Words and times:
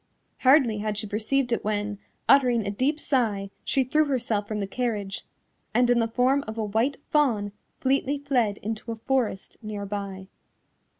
Hardly 0.39 0.79
had 0.79 0.97
she 0.97 1.05
perceived 1.05 1.51
it 1.51 1.63
when, 1.63 1.99
uttering 2.27 2.65
a 2.65 2.71
deep 2.71 2.99
sigh, 2.99 3.51
she 3.63 3.83
threw 3.83 4.05
herself 4.05 4.47
from 4.47 4.59
the 4.59 4.65
carriage, 4.65 5.27
and 5.75 5.91
in 5.91 5.99
the 5.99 6.07
form 6.07 6.43
of 6.47 6.57
a 6.57 6.65
white 6.65 6.97
fawn 7.11 7.51
fleetly 7.81 8.17
fled 8.17 8.57
into 8.63 8.91
a 8.91 8.95
forest 8.95 9.57
near 9.61 9.85
by. 9.85 10.25